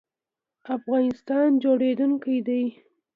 افغانستان 0.75 1.49
جوړیدونکی 1.63 2.37
دی 2.47 2.63